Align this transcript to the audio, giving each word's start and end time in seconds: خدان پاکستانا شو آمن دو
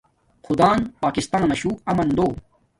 خدان 0.45 0.79
پاکستانا 1.01 1.55
شو 1.61 1.71
آمن 1.91 2.07
دو 2.17 2.27